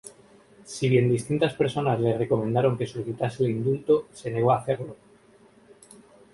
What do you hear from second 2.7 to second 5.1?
que solicitase el indulto, se negó a hacerlo.